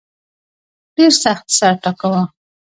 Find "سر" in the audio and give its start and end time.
1.57-1.73